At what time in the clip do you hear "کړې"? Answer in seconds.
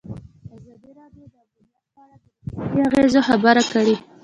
3.73-3.95